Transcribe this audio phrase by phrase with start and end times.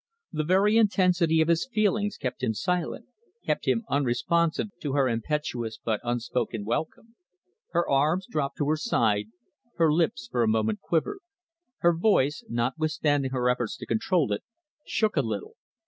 [0.31, 3.05] The very intensity of his feelings kept him silent,
[3.45, 7.15] kept him unresponsive to her impetuous but unspoken welcome.
[7.73, 9.27] Her arms dropped to her side,
[9.75, 11.19] her lips for a moment quivered.
[11.81, 14.41] Her voice, notwithstanding her efforts to control it,
[14.87, 15.53] shook a little.